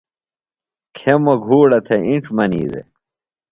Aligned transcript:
کھیموۡ 0.95 1.39
گھوڑہ 1.45 1.79
تھےۡ 1.85 2.03
اِنڇ 2.07 2.23
منی 2.35 2.63
دےۡ 2.71 2.87